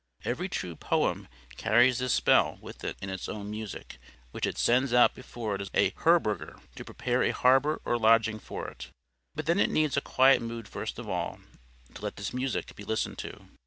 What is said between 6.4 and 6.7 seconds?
or properly a HERBERGER,